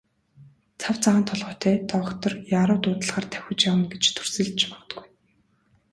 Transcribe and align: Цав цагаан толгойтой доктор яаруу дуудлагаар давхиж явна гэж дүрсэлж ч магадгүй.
Цав 0.79 0.95
цагаан 1.03 1.23
толгойтой 1.29 1.75
доктор 1.93 2.31
яаруу 2.59 2.77
дуудлагаар 2.83 3.25
давхиж 3.31 3.61
явна 3.71 3.85
гэж 3.93 4.03
дүрсэлж 4.15 4.53
ч 4.59 4.61
магадгүй. 4.71 5.07